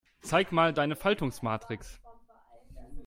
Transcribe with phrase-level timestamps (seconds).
[0.19, 2.01] Zeig mal deine Faltungsmatrix.